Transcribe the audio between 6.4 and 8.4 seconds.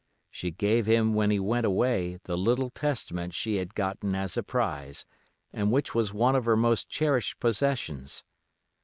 her most cherished possessions.